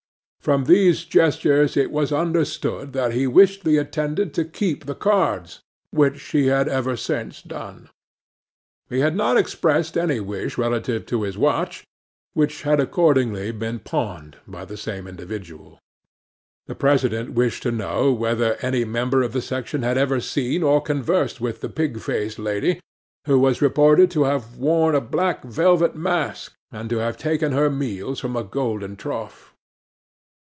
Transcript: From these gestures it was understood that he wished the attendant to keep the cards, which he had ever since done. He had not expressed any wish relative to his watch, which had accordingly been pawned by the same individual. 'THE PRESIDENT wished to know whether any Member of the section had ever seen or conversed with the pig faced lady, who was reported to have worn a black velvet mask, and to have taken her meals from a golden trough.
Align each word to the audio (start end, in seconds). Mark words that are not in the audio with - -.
From 0.41 0.63
these 0.63 1.05
gestures 1.05 1.77
it 1.77 1.91
was 1.91 2.11
understood 2.11 2.93
that 2.93 3.13
he 3.13 3.27
wished 3.27 3.63
the 3.63 3.77
attendant 3.77 4.33
to 4.33 4.43
keep 4.43 4.85
the 4.85 4.95
cards, 4.95 5.59
which 5.91 6.19
he 6.31 6.47
had 6.47 6.67
ever 6.67 6.97
since 6.97 7.43
done. 7.43 7.89
He 8.89 9.01
had 9.01 9.15
not 9.15 9.37
expressed 9.37 9.95
any 9.95 10.19
wish 10.19 10.57
relative 10.57 11.05
to 11.05 11.21
his 11.21 11.37
watch, 11.37 11.83
which 12.33 12.63
had 12.63 12.79
accordingly 12.79 13.51
been 13.51 13.77
pawned 13.77 14.37
by 14.47 14.65
the 14.65 14.77
same 14.77 15.05
individual. 15.05 15.77
'THE 16.65 16.73
PRESIDENT 16.73 17.33
wished 17.33 17.61
to 17.61 17.71
know 17.71 18.11
whether 18.11 18.55
any 18.63 18.83
Member 18.83 19.21
of 19.21 19.33
the 19.33 19.43
section 19.43 19.83
had 19.83 19.95
ever 19.95 20.19
seen 20.19 20.63
or 20.63 20.81
conversed 20.81 21.39
with 21.39 21.61
the 21.61 21.69
pig 21.69 21.99
faced 21.99 22.39
lady, 22.39 22.79
who 23.27 23.37
was 23.37 23.61
reported 23.61 24.09
to 24.09 24.23
have 24.23 24.57
worn 24.57 24.95
a 24.95 25.01
black 25.01 25.43
velvet 25.43 25.95
mask, 25.95 26.51
and 26.71 26.89
to 26.89 26.97
have 26.97 27.15
taken 27.15 27.51
her 27.51 27.69
meals 27.69 28.19
from 28.19 28.35
a 28.35 28.43
golden 28.43 28.95
trough. 28.95 29.49